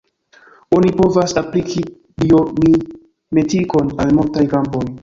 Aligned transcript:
Oni 0.77 0.93
povas 1.01 1.35
apliki 1.43 1.85
biomimetikon 2.23 3.97
al 4.07 4.17
multaj 4.21 4.53
kampoj. 4.59 4.87